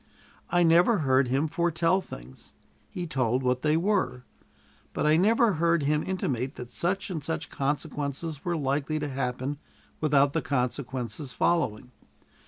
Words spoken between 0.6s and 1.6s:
never heard him